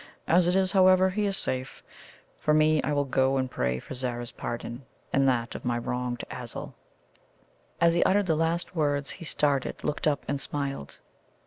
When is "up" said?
10.07-10.25